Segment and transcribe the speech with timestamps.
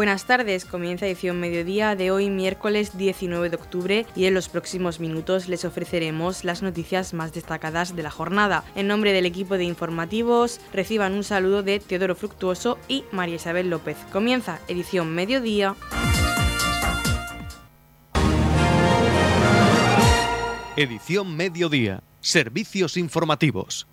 [0.00, 4.98] Buenas tardes, comienza edición mediodía de hoy miércoles 19 de octubre y en los próximos
[4.98, 8.64] minutos les ofreceremos las noticias más destacadas de la jornada.
[8.74, 13.68] En nombre del equipo de informativos reciban un saludo de Teodoro Fructuoso y María Isabel
[13.68, 13.98] López.
[14.10, 15.76] Comienza edición mediodía.
[20.76, 22.02] Edición mediodía.
[22.22, 23.89] Servicios informativos.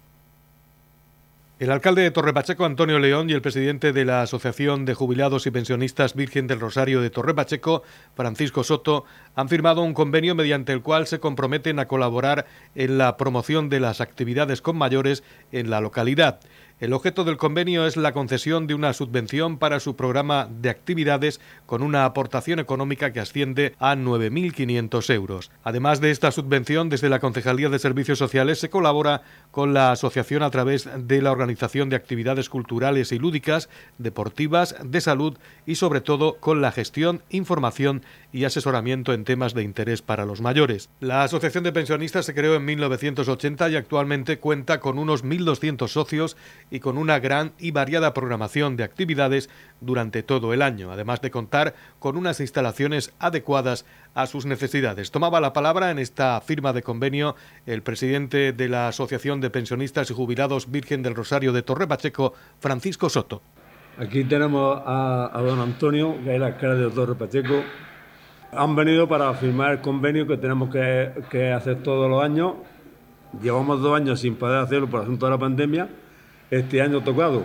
[1.60, 5.52] El alcalde de Torrepacheco, Antonio León, y el presidente de la Asociación de Jubilados y
[5.52, 7.82] Pensionistas Virgen del Rosario de Torrepacheco,
[8.16, 13.18] Francisco Soto, han firmado un convenio mediante el cual se comprometen a colaborar en la
[13.18, 16.40] promoción de las actividades con mayores en la localidad.
[16.80, 21.42] El objeto del convenio es la concesión de una subvención para su programa de actividades
[21.66, 25.50] con una aportación económica que asciende a 9.500 euros.
[25.64, 30.44] Además de esta subvención, desde la Concejalía de Servicios Sociales se colabora con la asociación
[30.44, 36.02] a través de la organización de actividades culturales y lúdicas, deportivas, de salud y sobre
[36.02, 40.90] todo con la gestión, información y asesoramiento en temas de interés para los mayores.
[41.00, 46.38] La Asociación de Pensionistas se creó en 1980 y actualmente cuenta con unos 1.200 socios
[46.70, 49.50] y con una gran y variada programación de actividades
[49.82, 55.12] durante todo el año, además de contar con unas instalaciones adecuadas a sus necesidades.
[55.12, 60.12] Tomaba la palabra en esta firma de convenio el presidente de la Asociación de Pensionistas
[60.12, 63.42] y Jubilados Virgen del Rosario de Torre Pacheco, Francisco Soto.
[64.00, 67.64] Aquí tenemos a, don Antonio, que es el alcalde de Torre Pacheco.
[68.52, 72.54] Han venido para firmar el convenio que tenemos que, que hacer todos los años.
[73.42, 75.90] Llevamos dos años sin poder hacerlo por asunto de la pandemia
[76.50, 77.44] este año tocado.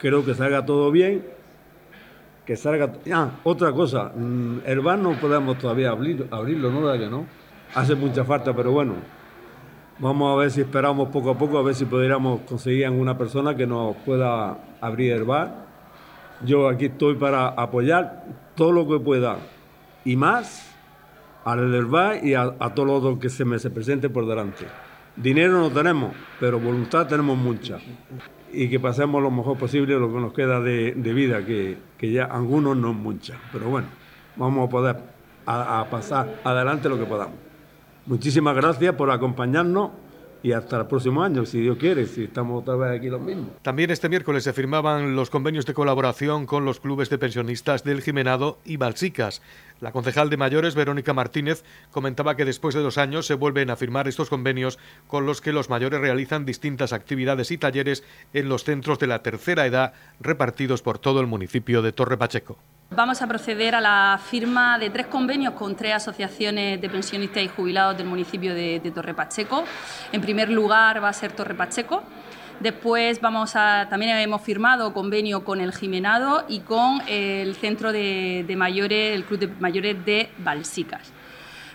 [0.00, 1.24] Creo que salga todo bien,
[2.46, 2.92] que salga...
[3.12, 6.92] Ah, otra cosa, mm, el bar no podemos todavía abrir, abrirlo, ¿no?
[6.92, 7.26] que no?
[7.74, 8.94] Hace mucha falta, pero bueno,
[9.98, 13.54] vamos a ver si esperamos poco a poco, a ver si pudiéramos conseguir alguna persona
[13.54, 15.66] que nos pueda abrir el bar.
[16.44, 18.24] Yo aquí estoy para apoyar
[18.56, 19.36] todo lo que pueda
[20.04, 20.66] y más
[21.44, 24.66] al del bar y a, a todo lo que se me se presente por delante.
[25.16, 27.78] Dinero no tenemos, pero voluntad tenemos mucha.
[28.52, 32.76] Y que pasemos lo mejor posible lo que nos queda de, vida, que, ya algunos
[32.76, 33.38] no es mucha.
[33.52, 33.88] Pero bueno,
[34.36, 34.96] vamos a poder
[35.46, 37.34] a pasar adelante lo que podamos.
[38.06, 39.90] Muchísimas gracias por acompañarnos
[40.42, 43.48] y hasta el próximo año, si Dios quiere, si estamos otra vez aquí los mismos.
[43.62, 48.00] También este miércoles se firmaban los convenios de colaboración con los clubes de pensionistas del
[48.00, 49.42] Jimenado y Balsicas.
[49.80, 53.76] La concejal de mayores, Verónica Martínez, comentaba que después de dos años se vuelven a
[53.76, 58.04] firmar estos convenios con los que los mayores realizan distintas actividades y talleres
[58.34, 62.58] en los centros de la tercera edad repartidos por todo el municipio de Torre Pacheco.
[62.90, 67.48] Vamos a proceder a la firma de tres convenios con tres asociaciones de pensionistas y
[67.48, 69.64] jubilados del municipio de, Torre Pacheco.
[70.10, 72.02] En primer lugar va a ser Torre Pacheco.
[72.60, 78.44] Después vamos a, también hemos firmado convenio con el Jimenado y con el Centro de,
[78.46, 81.10] de Mayores, el Club de Mayores de Balsicas.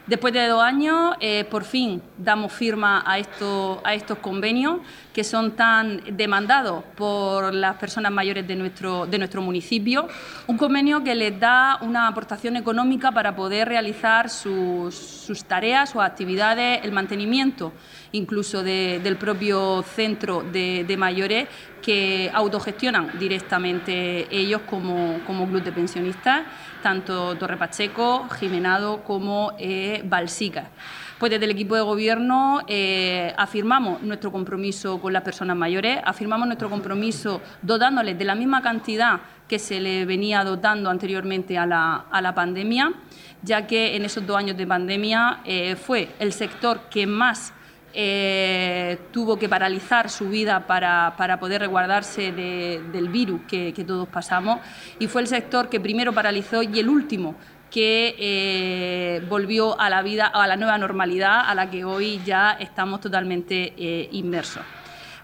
[0.08, 4.78] Después de dos años, eh, por fin damos firma a, esto, a estos convenios
[5.12, 10.08] que son tan demandados por las personas mayores de nuestro, municipio.
[10.46, 16.02] Un convenio que les da una aportación económica para poder realizar sus, sus tareas, sus
[16.02, 17.72] actividades, el mantenimiento
[18.12, 21.48] incluso del propio centro de, mayores
[21.82, 26.44] que autogestionan directamente ellos como, como club de pensionistas
[26.85, 30.69] tanto Torre Pacheco, Jimenado como eh, Balsica.
[31.18, 36.45] Pues desde el equipo de gobierno eh, afirmamos nuestro compromiso con las personas mayores, afirmamos
[36.45, 42.34] nuestro compromiso dotándoles de la misma cantidad que se le venía dotando anteriormente a la,
[42.35, 42.94] pandemia,
[43.41, 47.51] ya que en esos dos años de pandemia eh, fue el sector que más
[47.97, 54.59] eh, tuvo que paralizar su vida para, poder resguardarse del virus que, todos pasamos
[55.00, 57.35] y fue el sector que primero paralizó y el último
[57.72, 62.51] que eh, volvió a la vida, a la nueva normalidad a la que hoy ya
[62.59, 64.63] estamos totalmente eh, inmersos.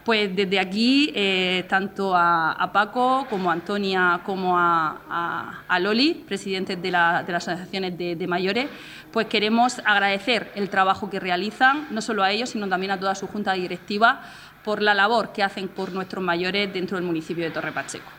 [0.03, 6.91] Pues desde aquí, eh, tanto a, Paco como a Antonia como a, Loli, presidentes de,
[6.91, 8.67] las asociaciones de, mayores,
[9.11, 13.13] pues queremos agradecer el trabajo que realizan, no solo a ellos, sino también a toda
[13.13, 14.21] su junta directiva,
[14.63, 18.09] por la labor que hacen por nuestros mayores dentro del municipio de Torre Pacheco.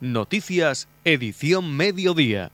[0.00, 2.52] Noticias, edición mediodía.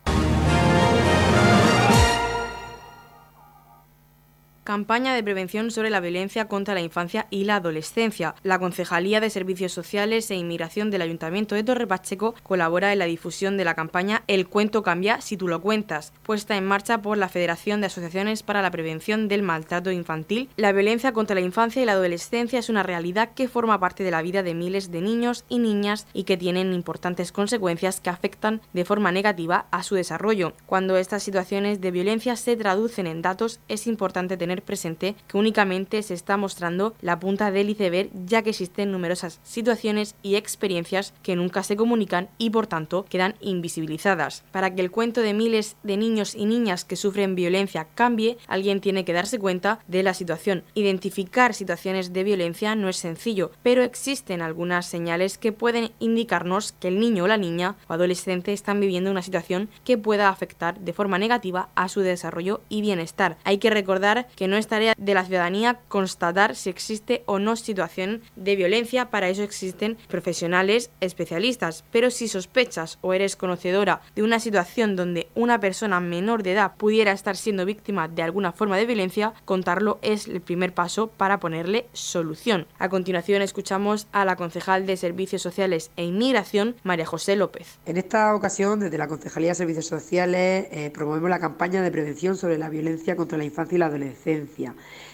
[4.66, 8.34] Campaña de prevención sobre la violencia contra la infancia y la adolescencia.
[8.42, 13.04] La Concejalía de Servicios Sociales e Inmigración del Ayuntamiento de Torre Pacheco colabora en la
[13.06, 17.16] difusión de la campaña El cuento cambia si tú lo cuentas, puesta en marcha por
[17.16, 20.50] la Federación de Asociaciones para la Prevención del Maltrato Infantil.
[20.56, 24.10] La violencia contra la infancia y la adolescencia es una realidad que forma parte de
[24.10, 28.60] la vida de miles de niños y niñas y que tienen importantes consecuencias que afectan
[28.72, 30.54] de forma negativa a su desarrollo.
[30.66, 36.02] Cuando estas situaciones de violencia se traducen en datos, es importante tener presente que únicamente
[36.02, 41.36] se está mostrando la punta del iceberg, ya que existen numerosas situaciones y experiencias que
[41.36, 44.44] nunca se comunican y por tanto quedan invisibilizadas.
[44.52, 48.80] Para que el cuento de miles de niños y niñas que sufren violencia cambie, alguien
[48.80, 50.64] tiene que darse cuenta de la situación.
[50.74, 56.88] Identificar situaciones de violencia no es sencillo, pero existen algunas señales que pueden indicarnos que
[56.88, 60.92] el niño o la niña o adolescente están viviendo una situación que pueda afectar de
[60.92, 63.36] forma negativa a su desarrollo y bienestar.
[63.44, 67.56] Hay que recordar que no es tarea de la ciudadanía constatar si existe o no
[67.56, 74.22] situación de violencia, para eso existen profesionales especialistas, pero si sospechas o eres conocedora de
[74.22, 78.76] una situación donde una persona menor de edad pudiera estar siendo víctima de alguna forma
[78.76, 82.66] de violencia, contarlo es el primer paso para ponerle solución.
[82.78, 87.78] A continuación escuchamos a la concejal de Servicios Sociales e Inmigración, María José López.
[87.86, 92.36] En esta ocasión, desde la Concejalía de Servicios Sociales, eh, promovemos la campaña de prevención
[92.36, 94.35] sobre la violencia contra la infancia y la adolescencia.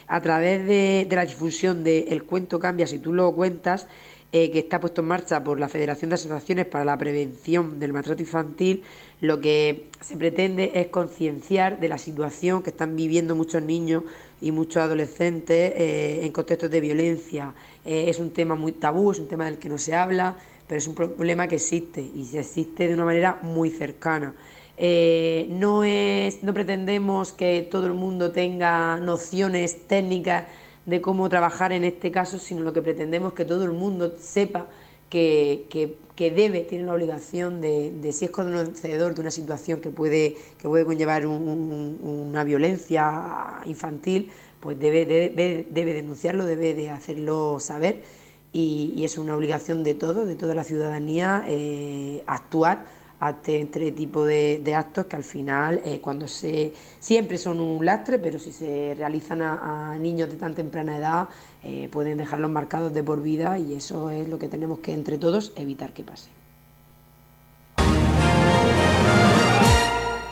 [0.08, 3.86] A través de, la difusión de El cuento cambia si tú lo cuentas,
[4.32, 7.92] eh, que está puesto en marcha por la Federación de Asociaciones para la Prevención del
[7.92, 8.82] Maltrato Infantil,
[9.20, 14.04] lo que se pretende es concienciar de la situación que están viviendo muchos niños
[14.40, 17.54] y muchos adolescentes eh, en contextos de violencia.
[17.84, 20.36] Eh, es un tema muy tabú, es un tema del que no se habla,
[20.66, 24.34] pero es un problema que existe y existe de una manera muy cercana.
[24.84, 30.46] Eh, no, es, no pretendemos que todo el mundo tenga nociones técnicas
[30.86, 34.66] de cómo trabajar en este caso, sino lo que pretendemos que todo el mundo sepa
[35.08, 35.68] que,
[36.18, 40.84] debe, tiene la obligación de, si es conocedor de una situación que puede, que puede
[40.84, 48.02] conllevar una violencia infantil, pues debe, debe, denunciarlo, debe de hacerlo saber.
[48.52, 54.24] Y, es una obligación de todos, de toda la ciudadanía, eh, actuar ante este tipo
[54.24, 58.94] de, actos que al final, eh, cuando se siempre son un lastre, pero si se
[58.98, 61.28] realizan a, niños de tan temprana edad,
[61.62, 65.18] eh, pueden dejarlos marcados de por vida y eso es lo que tenemos que entre
[65.18, 66.30] todos evitar que pase.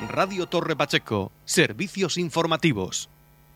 [0.08, 3.08] Radio Torre Pacheco, servicios informativos.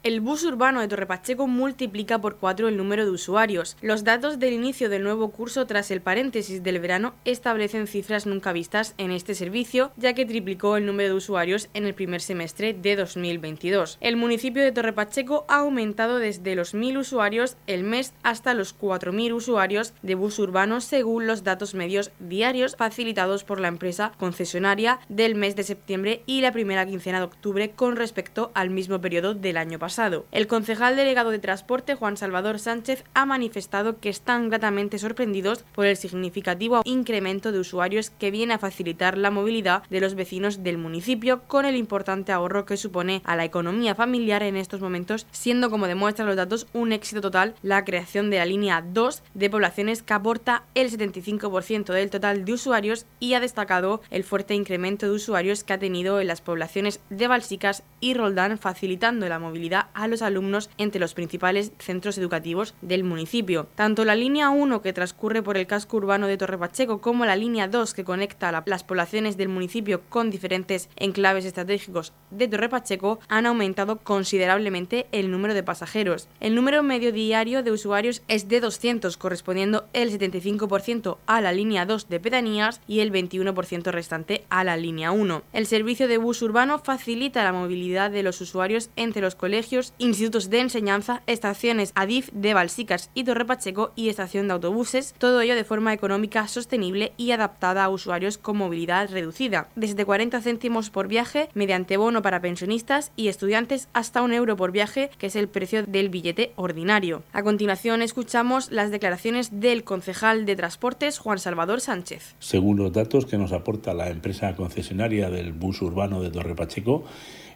[0.04, 3.78] El bus urbano de Torrepacheco multiplica por cuatro el número de usuarios.
[3.80, 8.52] Los datos del inicio del nuevo curso tras el paréntesis del verano establecen cifras nunca
[8.52, 12.74] vistas en este servicio, ya que triplicó el número de usuarios en el primer semestre
[12.74, 13.96] de 2022.
[14.02, 19.32] El municipio de Torrepacheco ha aumentado desde los 1.000 usuarios el mes hasta los 4.000
[19.32, 25.34] usuarios de bus urbano según los datos medios diarios facilitados por la empresa concesionaria del
[25.34, 29.56] mes de septiembre y la primera quincena de octubre con respecto al mismo periodo del
[29.56, 29.93] año pasado.
[30.32, 35.86] El concejal delegado de Transporte, Juan Salvador Sánchez, ha manifestado que están gratamente sorprendidos por
[35.86, 40.78] el significativo incremento de usuarios que viene a facilitar la movilidad de los vecinos del
[40.78, 45.70] municipio con el importante ahorro que supone a la economía familiar en estos momentos, siendo
[45.70, 50.02] como demuestran los datos un éxito total la creación de la línea 2 de poblaciones
[50.02, 55.12] que aporta el 75% del total de usuarios y ha destacado el fuerte incremento de
[55.12, 60.08] usuarios que ha tenido en las poblaciones de Balsicas y Roldán facilitando la movilidad a
[60.08, 63.66] los alumnos entre los principales centros educativos del municipio.
[63.74, 67.36] Tanto la línea 1 que transcurre por el casco urbano de Torre Pacheco como la
[67.36, 73.18] línea 2 que conecta las poblaciones del municipio con diferentes enclaves estratégicos de Torre Pacheco
[73.28, 76.28] han aumentado considerablemente el número de pasajeros.
[76.40, 81.86] El número medio diario de usuarios es de 200, correspondiendo el 75% a la línea
[81.86, 85.42] 2 de pedanías y el 21% restante a la línea 1.
[85.52, 90.50] El servicio de bus urbano facilita la movilidad de los usuarios entre los colegios institutos
[90.50, 95.54] de enseñanza, estaciones ADIF de Balsicas y Torre Pacheco y estación de autobuses, todo ello
[95.54, 101.08] de forma económica, sostenible y adaptada a usuarios con movilidad reducida, desde 40 céntimos por
[101.08, 105.48] viaje mediante bono para pensionistas y estudiantes hasta un euro por viaje, que es el
[105.48, 107.22] precio del billete ordinario.
[107.32, 112.34] A continuación escuchamos las declaraciones del concejal de Transportes, Juan Salvador Sánchez.
[112.38, 117.04] Según los datos que nos aporta la empresa concesionaria del bus urbano de Torre Pacheco,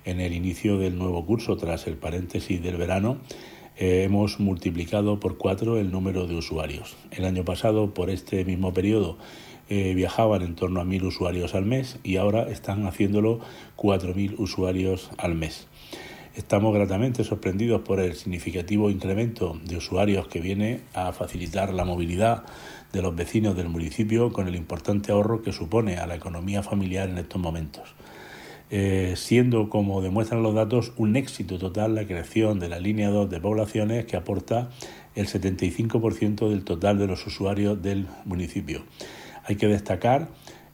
[0.04, 3.18] en el inicio del nuevo curso, tras el paréntesis del verano,
[3.76, 6.96] eh, hemos multiplicado por cuatro el número de usuarios.
[7.10, 9.18] El año pasado, por este mismo periodo,
[9.70, 13.40] eh, viajaban en torno a mil usuarios al mes y ahora están haciéndolo
[13.76, 15.66] 4.000 usuarios al mes.
[16.34, 22.44] Estamos gratamente sorprendidos por el significativo incremento de usuarios que viene a facilitar la movilidad
[22.92, 27.10] de los vecinos del municipio con el importante ahorro que supone a la economía familiar
[27.10, 27.94] en estos momentos.
[28.70, 33.30] Eh, siendo, como demuestran los datos, un éxito total la creación de la línea 2
[33.30, 34.68] de poblaciones que aporta
[35.14, 38.82] el 75% del total de los usuarios del municipio.
[39.44, 40.28] Hay que destacar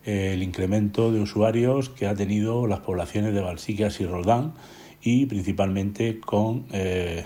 [0.04, 4.54] eh, el incremento de usuarios que ha tenido las poblaciones de Balsicas y Roldán
[5.00, 7.24] y principalmente con eh,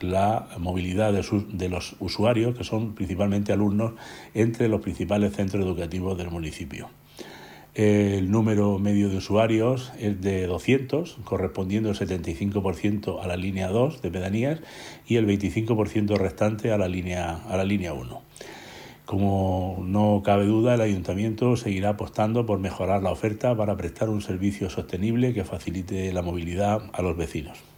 [0.00, 3.92] la movilidad de, los usuarios, que son principalmente alumnos,
[4.34, 6.88] entre los principales centros educativos del municipio.
[7.78, 14.02] El número medio de usuarios es de 200, correspondiendo el 75% a la línea 2
[14.02, 14.58] de pedanías
[15.06, 18.20] y el 25% restante a la línea, a la línea 1.
[19.04, 24.22] Como no cabe duda, el ayuntamiento seguirá apostando por mejorar la oferta para prestar un
[24.22, 27.77] servicio sostenible que facilite la movilidad a los vecinos.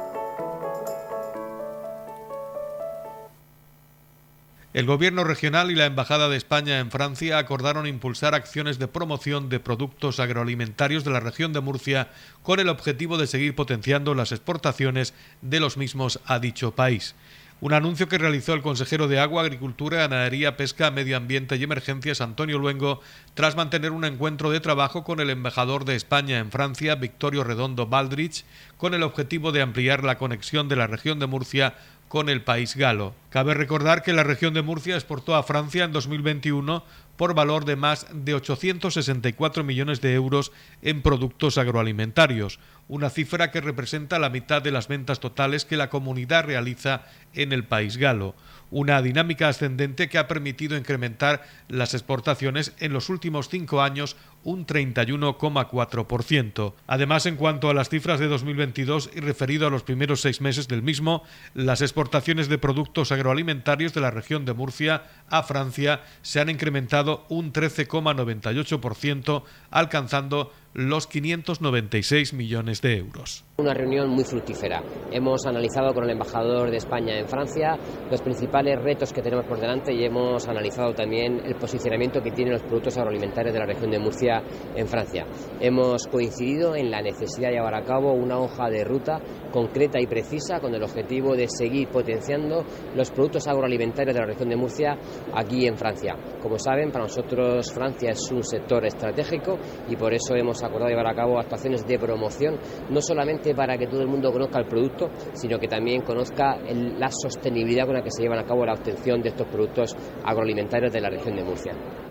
[4.73, 9.49] El Gobierno regional y la Embajada de España en Francia acordaron impulsar acciones de promoción
[9.49, 12.07] de productos agroalimentarios de la región de Murcia
[12.41, 17.15] con el objetivo de seguir potenciando las exportaciones de los mismos a dicho país.
[17.59, 22.21] Un anuncio que realizó el consejero de Agua, Agricultura, Ganadería, Pesca, Medio Ambiente y Emergencias,
[22.21, 23.01] Antonio Luengo,
[23.33, 27.87] tras mantener un encuentro de trabajo con el embajador de España en Francia, Victorio Redondo
[27.87, 28.45] Baldrich,
[28.77, 31.75] con el objetivo de ampliar la conexión de la región de Murcia
[32.11, 33.15] con el país galo.
[33.29, 36.83] Cabe recordar que la región de Murcia exportó a Francia en 2021
[37.15, 40.51] por valor de más de 864 millones de euros
[40.81, 45.89] en productos agroalimentarios, una cifra que representa la mitad de las ventas totales que la
[45.89, 47.03] comunidad realiza
[47.33, 48.35] en el país galo
[48.71, 54.65] una dinámica ascendente que ha permitido incrementar las exportaciones en los últimos cinco años un
[54.65, 56.73] 31,4%.
[56.87, 60.67] Además, en cuanto a las cifras de 2022 y referido a los primeros seis meses
[60.67, 66.39] del mismo, las exportaciones de productos agroalimentarios de la región de Murcia a Francia se
[66.39, 73.43] han incrementado un 13,98%, alcanzando los 596 millones de euros.
[73.57, 74.81] Una reunión muy fructífera.
[75.11, 77.77] Hemos analizado con el embajador de España en Francia
[78.09, 82.53] los principales retos que tenemos por delante y hemos analizado también el posicionamiento que tienen
[82.53, 84.30] los productos agroalimentarios de la región de Murcia
[84.75, 85.25] en Francia.
[85.59, 89.19] Hemos coincidido en la necesidad de llevar a cabo una hoja de ruta
[89.51, 92.63] concreta y precisa con el objetivo de seguir potenciando
[92.95, 94.97] los productos agroalimentarios de la región de Murcia
[95.33, 96.15] aquí en Francia.
[96.41, 99.57] Como saben, para nosotros Francia es un sector estratégico
[99.89, 102.57] y por eso hemos acordado llevar a cabo actuaciones de promoción,
[102.89, 106.57] no solamente para que todo el mundo conozca el producto, sino que también conozca
[106.97, 110.91] la sostenibilidad con la que se llevan a cabo la obtención de estos productos agroalimentarios
[110.91, 112.10] de la región de Murcia.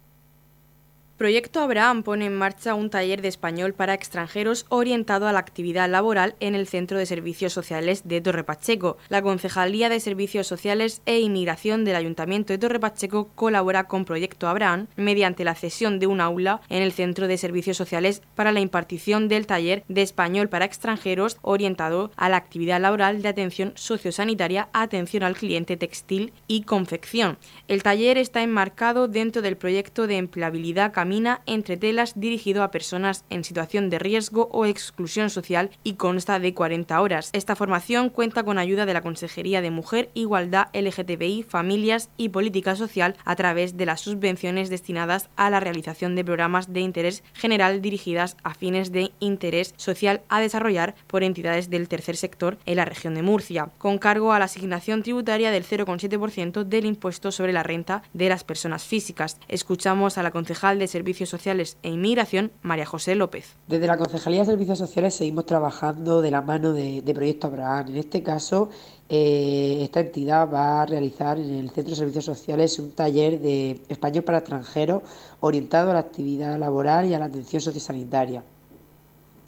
[1.21, 5.87] Proyecto Abraham pone en marcha un taller de español para extranjeros orientado a la actividad
[5.87, 8.97] laboral en el Centro de Servicios Sociales de Torre Pacheco.
[9.07, 14.47] La Concejalía de Servicios Sociales e Inmigración del Ayuntamiento de Torre Pacheco colabora con Proyecto
[14.47, 18.61] Abraham mediante la cesión de un aula en el Centro de Servicios Sociales para la
[18.61, 24.69] impartición del taller de español para extranjeros orientado a la actividad laboral de atención sociosanitaria,
[24.73, 27.37] atención al cliente textil y confección.
[27.67, 30.91] El taller está enmarcado dentro del proyecto de empleabilidad
[31.45, 36.53] entre telas dirigido a personas en situación de riesgo o exclusión social y consta de
[36.53, 37.31] 40 horas.
[37.33, 42.77] Esta formación cuenta con ayuda de la Consejería de Mujer, Igualdad, LGTBI, Familias y Política
[42.77, 47.81] Social a través de las subvenciones destinadas a la realización de programas de interés general
[47.81, 52.85] dirigidas a fines de interés social a desarrollar por entidades del tercer sector en la
[52.85, 57.63] región de Murcia, con cargo a la asignación tributaria del 0,7% del impuesto sobre la
[57.63, 59.37] renta de las personas físicas.
[59.49, 63.55] Escuchamos a la concejal de Servicios Sociales e Inmigración, María José López.
[63.67, 67.87] Desde la Concejalía de Servicios Sociales seguimos trabajando de la mano de, de Proyecto Abraham.
[67.89, 68.69] En este caso,
[69.09, 73.81] eh, esta entidad va a realizar en el Centro de Servicios Sociales un taller de
[73.89, 75.03] español para extranjeros
[75.41, 78.43] orientado a la actividad laboral y a la atención sociosanitaria.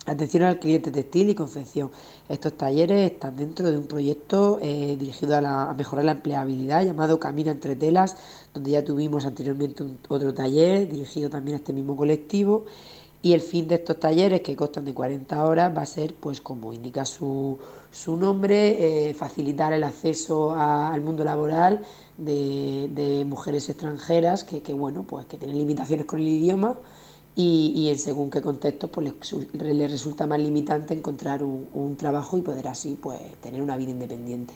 [0.05, 1.89] Atención al cliente textil y confección.
[2.27, 7.51] Estos talleres están dentro de un proyecto eh, dirigido a, mejorar la empleabilidad llamado Camina
[7.51, 8.17] entre telas,
[8.53, 12.65] donde ya tuvimos anteriormente otro taller dirigido también a este mismo colectivo.
[13.21, 16.41] Y el fin de estos talleres, que constan de 40 horas, va a ser, pues
[16.41, 17.57] como indica su,
[17.89, 21.85] su nombre, eh, facilitar el acceso al mundo laboral
[22.17, 26.75] de, mujeres extranjeras que, bueno, pues que tienen limitaciones con el idioma
[27.35, 29.13] y, en según qué contexto pues
[29.53, 34.53] les, resulta más limitante encontrar un, trabajo y poder así pues tener una vida independiente.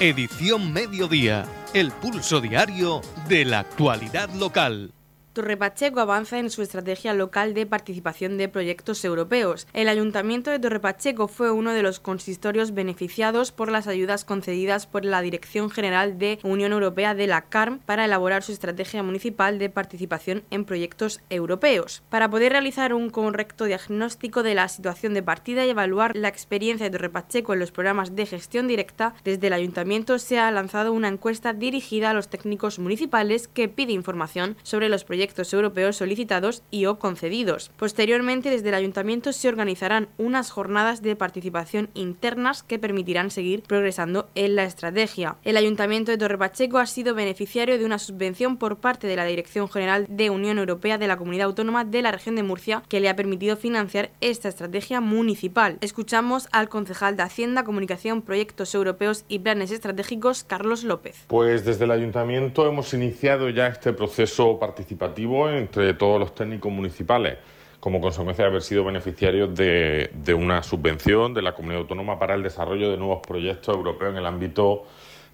[0.00, 4.92] Edición Mediodía, el pulso diario de la actualidad local.
[5.32, 9.66] Torrepacheco avanza en su estrategia local de participación de proyectos europeos.
[9.72, 15.06] El Ayuntamiento de Torrepacheco fue uno de los consistorios beneficiados por las ayudas concedidas por
[15.06, 19.70] la Dirección General de Unión Europea de la CARM para elaborar su estrategia municipal de
[19.70, 22.02] participación en proyectos europeos.
[22.10, 26.84] Para poder realizar un correcto diagnóstico de la situación de partida y evaluar la experiencia
[26.84, 31.08] de Torrepacheco en los programas de gestión directa, desde el Ayuntamiento se ha lanzado una
[31.08, 36.64] encuesta dirigida a los técnicos municipales que pide información sobre los proyectos proyectos europeos solicitados
[36.72, 37.70] y o concedidos.
[37.76, 44.28] Posteriormente, desde el Ayuntamiento se organizarán unas jornadas de participación internas que permitirán seguir progresando
[44.34, 45.36] en la estrategia.
[45.44, 49.24] El Ayuntamiento de Torre Pacheco ha sido beneficiario de una subvención por parte de la
[49.24, 52.98] Dirección General de Unión Europea de la Comunidad Autónoma de la Región de Murcia que
[52.98, 55.78] le ha permitido financiar esta estrategia municipal.
[55.82, 61.26] Escuchamos al concejal de Hacienda, Comunicación, Proyectos Europeos y Planes Estratégicos, Carlos López.
[61.28, 67.38] Pues desde el Ayuntamiento hemos iniciado ya este proceso participativo entre todos los técnicos municipales
[67.82, 72.42] como consecuencia de haber sido beneficiarios de, una subvención de la comunidad autónoma para el
[72.44, 74.84] desarrollo de nuevos proyectos europeos en el ámbito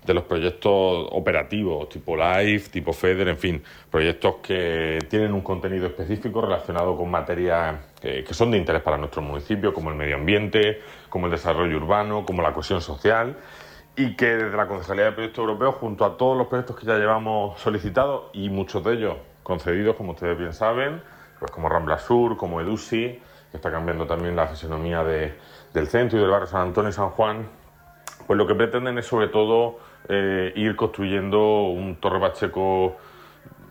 [0.07, 5.89] de los proyectos operativos, tipo LIFE, tipo FEDER, en fin, proyectos que tienen un contenido
[5.89, 10.17] específico relacionado con materias que, que son de interés para nuestro municipio, como el medio
[10.17, 10.81] ambiente,
[11.11, 13.37] como el desarrollo urbano, como la cohesión social
[13.95, 16.97] y que desde la Concejalía de Proyectos Europeos, junto a todos los proyectos que ya
[16.97, 19.17] llevamos solicitados y muchos de ellos
[19.49, 21.01] concedidos, como ustedes bien saben,
[21.39, 23.19] pues como Rambla Sur, como Edusi,
[23.51, 27.09] que está cambiando también la fisonomía del centro y del barrio San Antonio y San
[27.09, 27.49] Juan,
[28.27, 32.99] pues lo que pretenden es sobre todo eh, ir construyendo un Torre Pacheco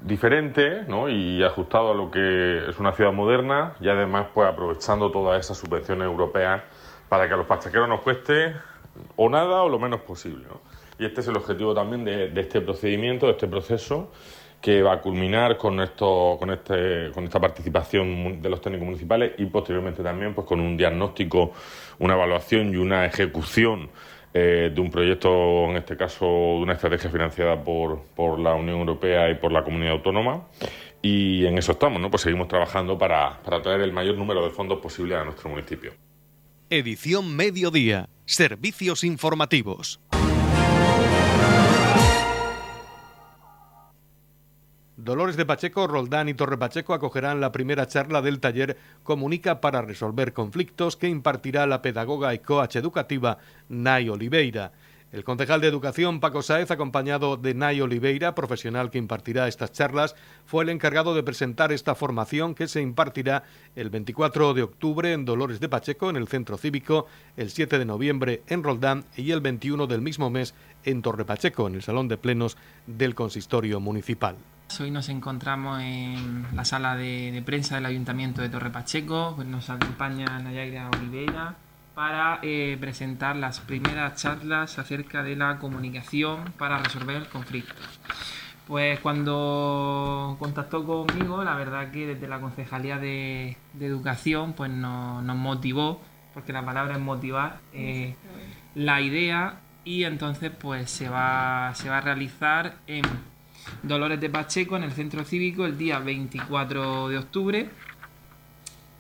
[0.02, 1.10] diferente ¿no?
[1.10, 5.60] y ajustado a lo que es una ciudad moderna y además pues aprovechando todas esas
[5.60, 6.64] subvenciones europeas
[7.08, 8.56] para que a los pachequeros nos cueste
[9.16, 10.46] o nada o lo menos posible.
[10.98, 14.10] Y este es el objetivo también de, de este procedimiento, de este proceso
[14.62, 19.34] que va a culminar con esto, con este, con esta participación de los técnicos municipales
[19.38, 21.54] y posteriormente también pues con un diagnóstico,
[22.00, 23.90] una evaluación y una ejecución
[24.34, 28.80] eh, de un proyecto, en este caso de una estrategia financiada por, por la Unión
[28.80, 30.44] Europea y por la comunidad autónoma.
[31.02, 32.10] Y en eso estamos, ¿no?
[32.10, 35.94] Pues seguimos trabajando para, para traer el mayor número de fondos posible a nuestro municipio.
[36.70, 38.10] Edición Mediodía.
[38.26, 40.02] Servicios informativos.
[45.08, 49.82] Dolores de Pacheco, Roldán y Torre Pacheco acogerán la primera charla del taller Comunica para
[49.82, 53.38] resolver conflictos que impartirá la pedagoga y coach educativa
[53.70, 54.74] Nay Oliveira.
[55.14, 60.14] El concejal de Educación, Paco Saez, acompañado de Nay Oliveira, profesional que impartirá estas charlas,
[60.46, 63.44] fue el encargado de presentar esta formación que se impartirá
[63.78, 67.86] el 24 de octubre en Dolores de Pacheco, en el Centro Cívico, el 7 de
[67.86, 72.10] noviembre en Roldán y el 21 del mismo mes en Torre Pacheco, en el Salón
[72.10, 74.36] de Plenos del Consistorio Municipal.
[74.80, 79.72] Hoy nos encontramos en la sala de, prensa del Ayuntamiento de Torre Pacheco, pues nos
[79.72, 81.56] acompaña Nayaira Oliveira
[81.96, 88.00] para eh, presentar las primeras charlas acerca de la comunicación para resolver conflictos.
[88.68, 96.02] Pues cuando contactó conmigo, la verdad que desde la Concejalía de, Educación pues nos, motivó,
[96.36, 98.16] porque la palabra es motivar, eh,
[98.76, 103.04] la idea y entonces pues se va, se va a realizar en
[103.84, 107.70] Dolores de Pacheco en el centro cívico el día 24 de octubre.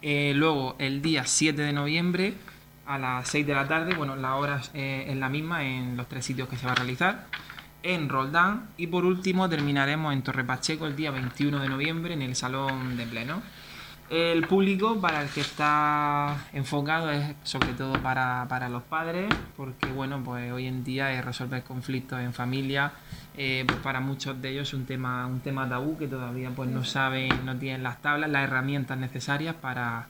[0.01, 2.33] Eh, luego el día 7 de noviembre
[2.85, 6.07] a las 6 de la tarde, bueno, la hora eh, es la misma en los
[6.07, 7.27] tres sitios que se va a realizar.
[7.83, 12.21] En Roldán y por último terminaremos en Torre Pacheco el día 21 de noviembre en
[12.21, 13.41] el Salón de Pleno.
[14.09, 19.27] El público para el que está enfocado es sobre todo para, para los padres,
[19.57, 22.93] porque bueno, pues hoy en día es resolver conflictos en familia,
[23.37, 26.69] eh, pues para muchos de ellos es un tema, un tema tabú que todavía pues
[26.71, 30.07] no saben, no tienen las tablas, las herramientas necesarias para,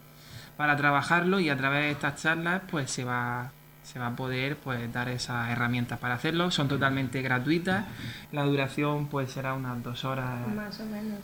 [0.55, 3.51] para trabajarlo y a través de estas charlas pues se va,
[3.83, 6.51] se va a poder pues dar esas herramientas para hacerlo.
[6.51, 7.85] Son totalmente gratuitas.
[8.31, 10.47] La duración pues será unas dos horas.
[10.47, 11.19] Más o menos,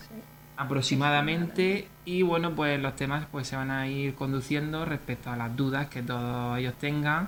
[0.55, 5.55] aproximadamente y bueno pues los temas pues se van a ir conduciendo respecto a las
[5.55, 7.27] dudas que todos ellos tengan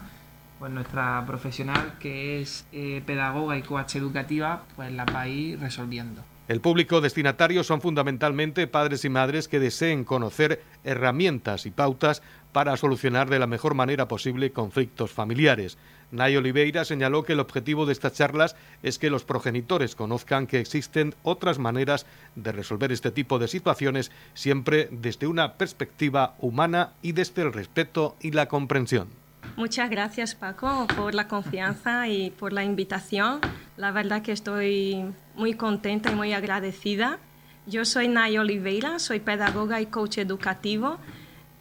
[0.60, 5.60] pues nuestra profesional que es eh, pedagoga y coach educativa pues la va a ir
[5.60, 12.22] resolviendo el público destinatario son fundamentalmente padres y madres que deseen conocer herramientas y pautas
[12.52, 15.80] para solucionar de la mejor manera posible conflictos familiares.
[16.12, 20.60] Nay Oliveira señaló que el objetivo de estas charlas es que los progenitores conozcan que
[20.60, 27.14] existen otras maneras de resolver este tipo de situaciones, siempre desde una perspectiva humana y
[27.14, 29.25] desde el respeto y la comprensión.
[29.58, 33.40] Muchas gracias Paco por la confianza y por la invitación.
[33.78, 37.20] La verdad que estoy muy contenta y muy agradecida.
[37.66, 40.98] Yo soy Nay Oliveira, soy pedagoga y coach educativo.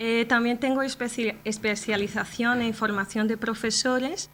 [0.00, 4.28] Eh, también tengo especialización en formación de profesores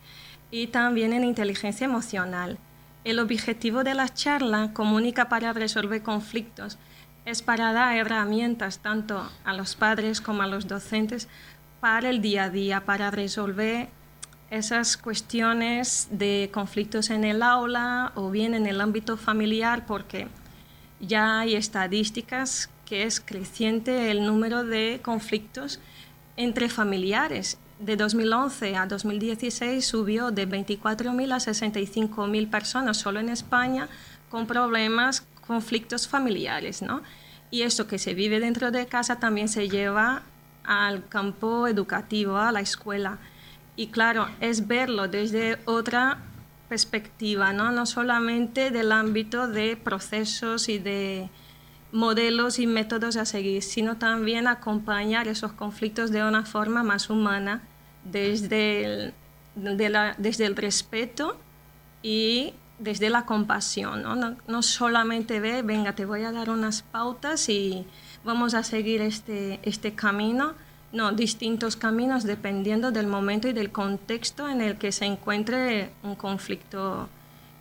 [0.51, 2.57] y también en inteligencia emocional.
[3.05, 6.79] El objetivo de la charla, Comunica para resolver conflictos,
[7.27, 11.29] es para dar herramientas tanto a los padres como a los docentes
[11.81, 13.89] para el día a día, para resolver
[14.51, 20.29] esas cuestiones de conflictos en el aula o bien en el ámbito familiar, porque
[21.01, 25.79] ya hay estadísticas que es creciente el número de conflictos
[26.37, 27.59] entre familiares.
[27.79, 33.89] De 2011 a 2016 subió de 24.000 a 65.000 personas solo en España
[34.29, 37.03] con problemas, conflictos familiares, ¿no?
[37.51, 40.23] Y eso que se vive dentro de casa también se lleva
[40.65, 43.19] al campo educativo, a la escuela.
[43.77, 46.19] Y claro, es verlo desde otra
[46.69, 47.73] perspectiva, ¿no?
[47.73, 51.29] no solamente del ámbito de procesos y de
[51.93, 57.63] modelos y métodos a seguir, sino también acompañar esos conflictos de una forma más humana,
[58.05, 59.15] desde el,
[59.55, 61.37] desde el respeto
[62.03, 64.03] y desde la compasión.
[64.03, 64.15] ¿no?
[64.15, 67.87] No, no solamente ve, venga, te voy a dar unas pautas y
[68.25, 70.55] vamos a seguir este, este camino.
[70.93, 76.17] No, distintos caminos dependiendo del momento y del contexto en el que se encuentre un
[76.17, 77.09] conflicto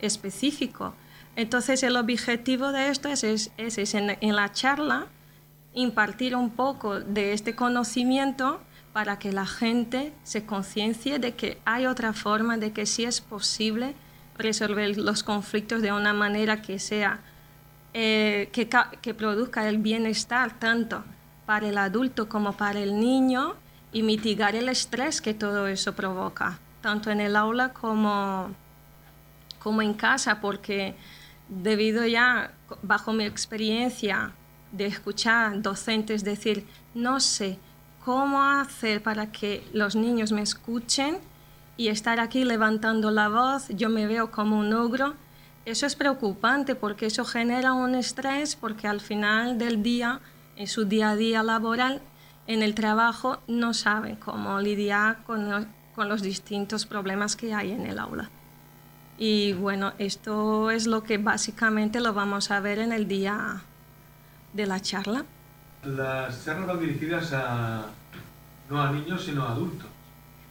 [0.00, 0.94] específico.
[1.36, 5.06] Entonces el objetivo de esto es, es, en, en, la charla
[5.74, 8.60] impartir un poco de este conocimiento
[8.92, 13.20] para que la gente se conciencie de que hay otra forma, de que sí es
[13.20, 13.94] posible
[14.36, 17.20] resolver los conflictos de una manera que sea
[17.92, 21.02] eh, que, produzca el bienestar tanto
[21.46, 23.54] para el adulto como para el niño
[23.92, 28.50] y mitigar el estrés que todo eso provoca, tanto en el aula como,
[29.58, 30.94] como en casa, porque
[31.48, 34.30] debido ya, bajo mi experiencia
[34.70, 37.58] de escuchar docentes decir, no sé
[38.04, 41.18] cómo hacer para que los niños me escuchen
[41.76, 45.14] y estar aquí levantando la voz, yo me veo como un ogro,
[45.64, 50.20] eso es preocupante porque eso genera un estrés porque al final del día,
[50.56, 52.00] en su día a día laboral,
[52.46, 55.48] en el trabajo, no saben cómo lidiar con
[55.96, 58.30] los, distintos problemas que hay en el aula.
[59.18, 63.60] Y bueno, esto es lo que básicamente lo vamos a ver en el día
[64.54, 65.24] de la charla.
[65.84, 67.84] Las charlas van dirigidas a,
[68.70, 69.86] no a niños, sino a adultos.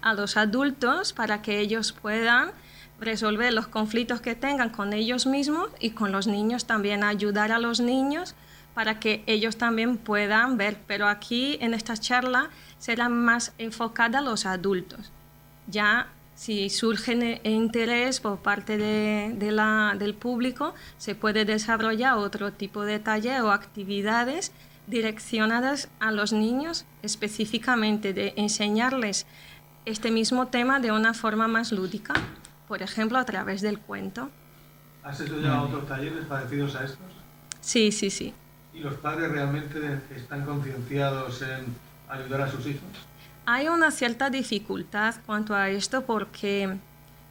[0.02, 2.52] A los adultos para que ellos puedan
[2.99, 7.59] resolver los conflictos que tengan con ellos mismos y con los niños también, ayudar a
[7.59, 8.35] los niños
[8.73, 10.77] para que ellos también puedan ver.
[10.88, 15.12] Pero aquí en esta charla será más enfocada a los adultos.
[15.67, 22.83] Ya si surge interés por parte de, la, del público, se puede desarrollar otro tipo
[22.83, 24.53] de taller o actividades
[24.88, 29.25] direccionadas a los niños específicamente de enseñarles
[29.85, 32.13] este mismo tema de una forma más lúdica
[32.69, 34.29] por ejemplo, a través del cuento.
[35.03, 36.99] ¿Has hecho ya otros talleres parecidos a estos?
[37.62, 38.32] Sí, sí, sí.
[38.75, 41.75] ¿Y los padres realmente están concienciados en
[42.08, 42.88] ayudar a sus hijos?
[43.47, 46.77] Hay una cierta dificultad cuanto a esto porque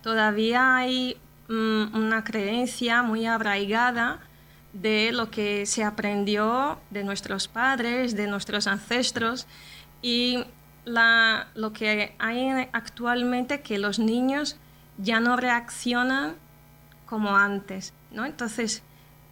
[0.03, 1.17] todavía hay
[1.49, 4.19] mm, una creencia muy arraigada
[4.73, 9.47] de lo que se aprendió de nuestros padres, de nuestros ancestros
[10.03, 10.45] y
[10.85, 14.57] la, lo que hay actualmente que los niños
[14.99, 16.35] ya no reaccionan
[17.07, 18.27] como antes, ¿no?
[18.27, 18.83] Entonces,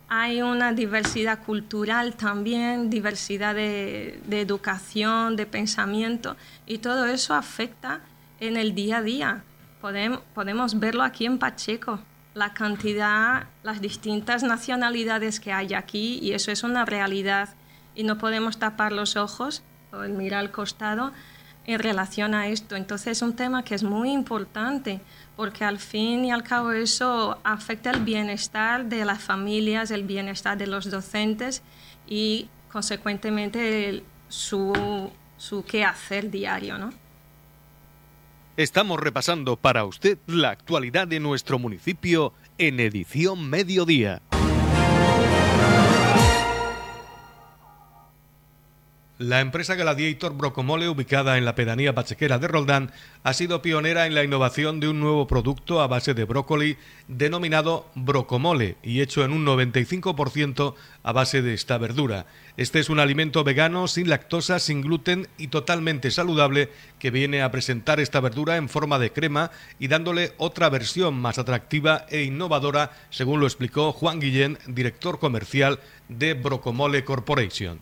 [0.08, 8.00] hay una diversidad cultural también, diversidad de, educación, de pensamiento, y todo eso afecta
[8.38, 9.42] en el día a día.
[9.80, 11.98] Podemos, verlo aquí en Pacheco,
[12.34, 17.48] la cantidad, las distintas nacionalidades que hay aquí, y eso es una realidad,
[17.94, 21.12] y no podemos tapar los ojos o mirar al costado
[21.66, 22.76] en relación a esto.
[22.76, 25.00] Entonces es un tema que es muy importante
[25.36, 30.56] porque al fin y al cabo eso afecta el bienestar de las familias, el bienestar
[30.56, 31.62] de los docentes
[32.06, 36.78] y consecuentemente su, su quehacer diario.
[36.78, 36.92] ¿no?
[38.56, 44.22] Estamos repasando para usted la actualidad de nuestro municipio en edición mediodía.
[49.18, 54.14] La empresa Gladiator Brocomole, ubicada en la pedanía pachequera de Roldán, ha sido pionera en
[54.14, 56.76] la innovación de un nuevo producto a base de brócoli
[57.08, 62.26] denominado Brocomole y hecho en un 95% a base de esta verdura.
[62.58, 67.50] Este es un alimento vegano, sin lactosa, sin gluten y totalmente saludable que viene a
[67.50, 72.90] presentar esta verdura en forma de crema y dándole otra versión más atractiva e innovadora,
[73.08, 77.80] según lo explicó Juan Guillén, director comercial de Brocomole Corporation.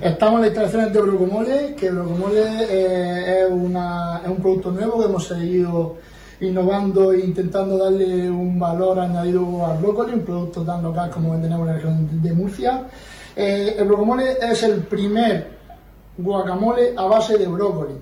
[0.00, 5.26] Estamos en las instalaciones de Brocomole, que Brocomole eh, es, un producto nuevo que hemos
[5.26, 5.96] seguido
[6.40, 11.60] innovando e intentando darle un valor añadido al brócoli, un producto tan local como tenemos
[11.60, 12.84] en la región de Murcia.
[13.36, 15.58] Eh, el brocomole es el primer
[16.16, 17.94] guacamole a base de brócoli,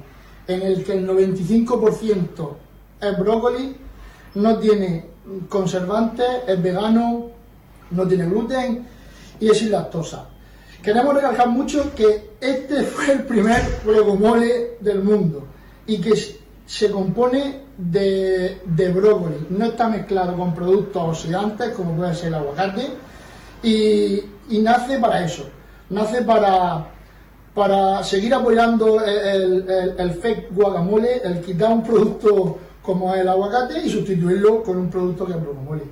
[0.47, 2.51] en el que el 95%
[3.01, 3.77] es brócoli,
[4.37, 5.05] no tiene
[5.49, 7.27] conservantes, es vegano,
[7.91, 8.98] no tiene gluten
[9.41, 10.27] y es sin lactosa.
[10.83, 15.45] Queremos recalcar mucho que este fue el primer guacamole del mundo
[15.87, 16.15] y que
[16.67, 22.89] se compone de, brócoli, no está mezclado con productos oxidantes como puede ser el aguacate
[23.63, 24.23] y,
[24.61, 25.45] nace para eso,
[25.91, 26.87] nace para,
[27.55, 33.91] para seguir apoyando el, el, fake guacamole, el quitar un producto como el aguacate y
[33.91, 35.83] sustituirlo con un producto que es brocomole.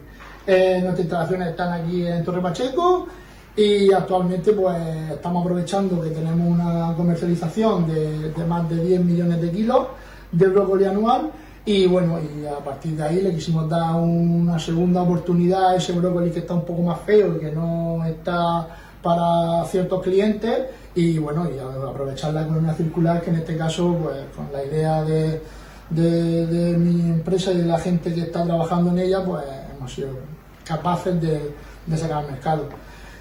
[0.46, 3.08] Eh, nuestras instalaciones están aquí en Torre Pacheco
[3.56, 4.76] y actualmente pues
[5.10, 9.86] estamos aprovechando que tenemos una comercialización de, más de 10 millones de kilos
[10.30, 11.30] de brócoli anual.
[11.64, 15.92] Y bueno, y a partir de ahí le quisimos dar una segunda oportunidad a ese
[15.92, 18.68] brócoli que está un poco más feo y que no está
[19.02, 20.66] para ciertos clientes.
[20.94, 25.02] Y bueno, y aprovechar la economía circular que en este caso pues con la idea
[25.02, 25.40] de,
[25.90, 29.44] de, mi empresa y de la gente que está trabajando en ella pues
[29.76, 30.10] hemos sido
[30.64, 31.54] capaces de,
[31.86, 32.68] de sacar al mercado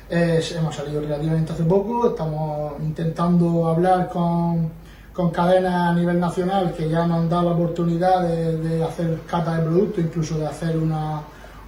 [0.09, 4.69] hemos salido relativamente hace poco, estamos intentando hablar con,
[5.13, 9.57] con, cadenas a nivel nacional que ya nos han dado la oportunidad de, hacer cata
[9.57, 11.21] de producto, incluso de hacer una,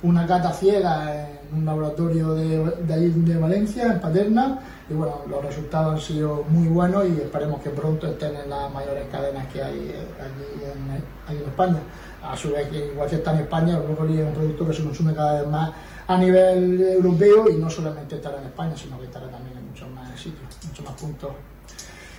[0.04, 5.22] una cata ciega en un laboratorio de, de, ahí de Valencia, en Paterna, y bueno,
[5.28, 9.48] los resultados han sido muy buenos y esperemos que pronto estén en las mayores cadenas
[9.48, 11.80] que hay aquí en, en España.
[12.24, 14.84] A su vez, igual que está en España, el brócoli es un producto que se
[14.84, 15.72] consume cada vez más
[16.08, 19.90] a nivel europeo y no solamente estará en España, sino que estará también en muchos
[19.90, 21.32] más sitios, muchos más puntos.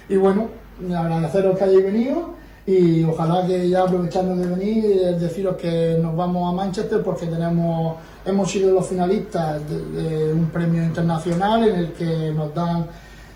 [0.09, 0.49] Y bueno,
[0.97, 2.35] agradeceros que hayáis venido
[2.67, 7.97] y ojalá que ya aprovechando de venir, deciros que nos vamos a Manchester porque tenemos,
[8.27, 12.87] hemos sido los finalistas de, un premio internacional en el que nos dan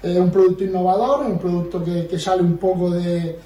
[0.02, 3.38] eh, un producto innovador, un producto que, sale un poco de,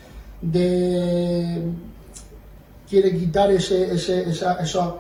[2.88, 4.95] quiere quitar ese, ese, esa,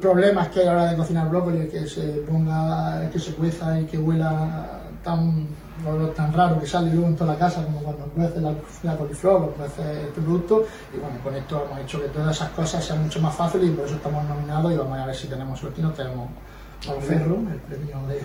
[0.00, 3.80] problemas que hay a la hora de cocinar brócoli, que se ponga, que se cueza
[3.80, 5.48] y que huela tan,
[6.14, 9.42] tan raro que sale luego en toda la casa como cuando cuece la, la coliflor
[9.42, 13.02] o cuece este producto y bueno, con esto hemos hecho que todas esas cosas sean
[13.02, 15.80] mucho más fáciles y por eso estamos nominados y vamos a ver si tenemos suerte
[15.80, 16.28] y nos tenemos
[16.88, 18.20] al ferro, el premio de,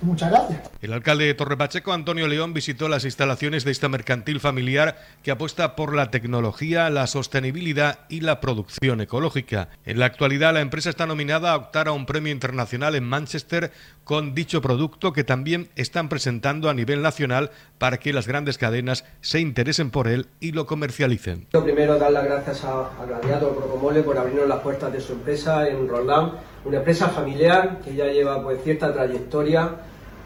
[0.00, 0.70] Muchas gracias.
[0.80, 5.74] El alcalde de Torrepacheco, Antonio León, visitó las instalaciones de esta mercantil familiar que apuesta
[5.74, 9.70] por la tecnología, la sostenibilidad y la producción ecológica.
[9.84, 13.72] En la actualidad, la empresa está nominada a optar a un premio internacional en Manchester
[14.04, 19.04] con dicho producto que también están presentando a nivel nacional para que las grandes cadenas
[19.20, 21.46] se interesen por él y lo comercialicen.
[21.52, 25.12] Lo primero, dar las gracias a, a Gladiator Procomole por abrirnos las puertas de su
[25.12, 26.32] empresa en Roldán,
[26.64, 29.74] una empresa familiar que ya lleva pues cierta trayectoria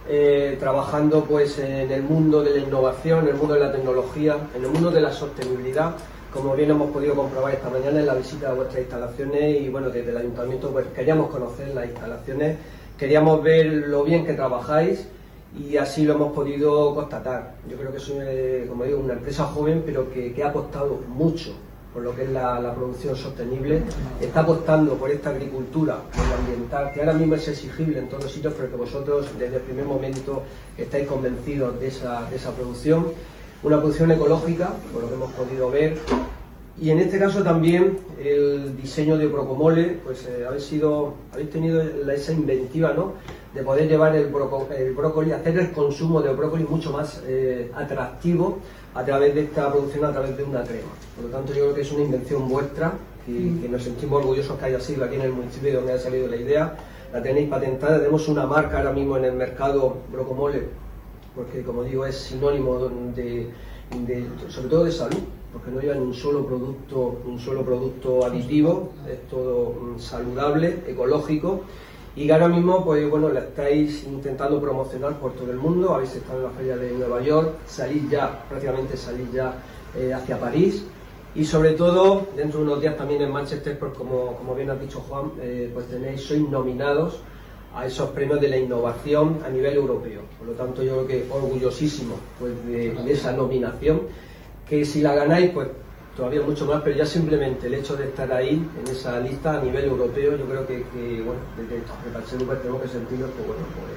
[0.09, 4.37] eh, trabajando pues en el mundo de la innovación, en el mundo de la tecnología,
[4.55, 5.95] en el mundo de la sostenibilidad,
[6.33, 9.91] como bien hemos podido comprobar esta mañana en la visita a vuestras instalaciones y bueno,
[9.91, 12.57] desde el ayuntamiento pues queríamos conocer las instalaciones,
[12.99, 15.07] queríamos ver lo bien que trabajáis
[15.59, 17.55] y así lo hemos podido constatar.
[17.71, 21.55] Yo creo que es, como digo, una empresa joven pero que, que ha costado mucho
[21.93, 23.83] por lo que es la, producción sostenible,
[24.21, 25.99] está apostando por esta agricultura
[26.39, 29.63] ambiental, que ahora mismo es exigible en todos los sitios, pero que vosotros desde el
[29.63, 30.43] primer momento
[30.79, 33.07] estáis convencidos de esa, de esa producción.
[33.63, 35.99] Una producción ecológica, por lo que hemos podido ver,
[36.81, 41.83] y en este caso también el diseño de Procomole, pues eh, habéis, sido, habéis tenido
[42.11, 43.13] esa inventiva ¿no?
[43.55, 48.59] de poder llevar el, brócoli, hacer el consumo de brócoli mucho más eh, atractivo
[48.95, 50.93] a través de esta producción, a través de una crema.
[51.17, 52.93] Por lo tanto, yo creo que es una invención vuestra,
[53.25, 53.63] que, mm.
[53.63, 56.37] que nos sentimos orgullosos que haya sido aquí en el municipio donde ha salido la
[56.37, 56.77] idea.
[57.13, 60.63] La tenéis patentada, tenemos una marca ahora mismo en el mercado Brocomole,
[61.35, 63.51] porque como digo es sinónimo de,
[64.49, 65.19] sobre todo de salud,
[65.53, 71.65] porque no llevan un solo producto, un solo producto aditivo, es todo mm, saludable, ecológico
[72.15, 76.39] y ahora mismo, pues bueno, la estáis intentando promocionar por todo el mundo, habéis estado
[76.39, 79.55] en la feria de Nueva York, salís ya, prácticamente salís ya
[79.97, 80.85] eh, hacia París
[81.35, 84.75] y sobre todo, dentro de unos días también en Manchester, pues como, como bien ha
[84.75, 87.21] dicho Juan, eh, pues tenéis, sois nominados
[87.75, 90.21] a esos premios de la innovación a nivel europeo.
[90.39, 94.03] Por lo tanto, yo creo que orgullosísimo pues, de, de esa nominación,
[94.69, 95.69] que si la ganáis, pues
[96.17, 99.63] todavía mucho más, pero ya simplemente el hecho de estar ahí, en esa lista a
[99.63, 103.97] nivel europeo, yo creo que, bueno, desde el pues tenemos que sentirnos, pues bueno, pues,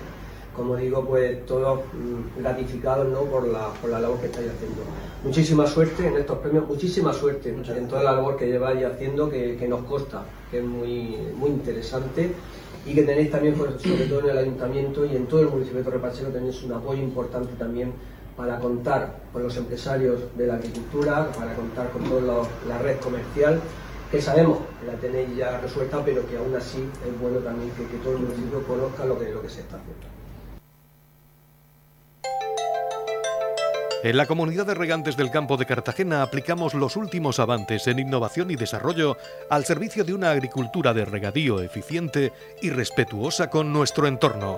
[0.55, 3.23] como digo, pues todos mm, gratificados ¿no?
[3.23, 4.83] por, la, por la labor que estáis haciendo.
[5.23, 9.57] Muchísima suerte en estos premios, muchísima suerte en toda la labor que lleváis haciendo, que,
[9.57, 12.31] que nos consta, que es muy, muy interesante
[12.85, 15.79] y que tenéis también, pues, sobre todo en el ayuntamiento y en todo el municipio
[15.79, 17.91] de Torrepachero, tenéis un apoyo importante también
[18.37, 23.61] para contar con los empresarios de la agricultura, para contar con toda la red comercial,
[24.11, 27.97] que sabemos que la tenéis ya resuelta, pero que aún así es bueno también que,
[27.97, 30.15] todo el municipio conozca lo que, lo que se está haciendo.
[34.03, 38.51] En la comunidad de regantes del campo de Cartagena aplicamos los últimos avances en innovación
[38.51, 39.17] y desarrollo
[39.49, 44.57] al servicio de una agricultura de regadío eficiente y respetuosa con nuestro entorno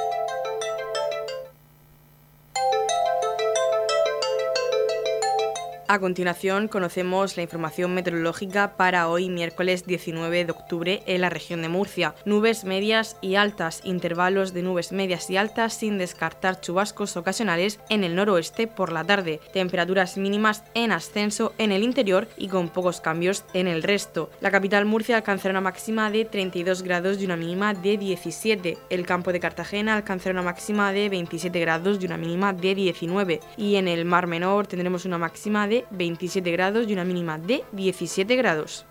[5.91, 11.61] A continuación conocemos la información meteorológica para hoy miércoles 19 de octubre en la región
[11.61, 12.15] de Murcia.
[12.23, 18.05] Nubes medias y altas, intervalos de nubes medias y altas sin descartar chubascos ocasionales en
[18.05, 19.41] el noroeste por la tarde.
[19.51, 24.29] Temperaturas mínimas en ascenso en el interior y con pocos cambios en el resto.
[24.39, 28.77] La capital Murcia alcanzará una máxima de 32 grados y una mínima de 17.
[28.89, 33.41] El campo de Cartagena alcanzará una máxima de 27 grados y una mínima de 19.
[33.57, 37.63] Y en el Mar Menor tendremos una máxima de 27 grados y una mínima de
[37.71, 38.85] 17 grados.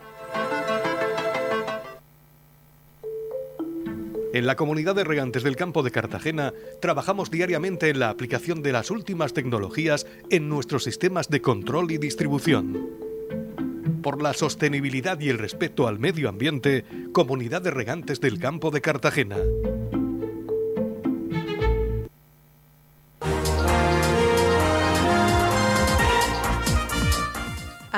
[4.33, 8.71] En la comunidad de regantes del campo de Cartagena trabajamos diariamente en la aplicación de
[8.71, 12.89] las últimas tecnologías en nuestros sistemas de control y distribución.
[14.03, 18.81] Por la sostenibilidad y el respeto al medio ambiente, Comunidad de Regantes del Campo de
[18.81, 19.37] Cartagena.